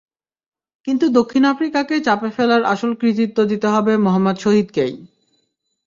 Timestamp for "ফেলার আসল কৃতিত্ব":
2.29-3.37